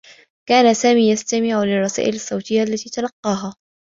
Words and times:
كان 0.49 0.73
سامي 0.73 1.09
يستمع 1.11 1.63
للرّسائل 1.63 2.15
الصّوتيّة 2.15 2.63
التي 2.63 2.89
تلقّاها. 2.89 3.55